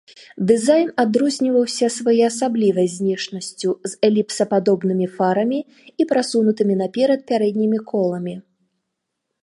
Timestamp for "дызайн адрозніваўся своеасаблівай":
0.51-2.87